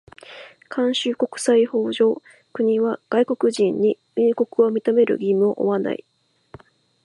[0.71, 6.03] 慣習国際法上、国は外国人に入国を認める義務を負わない。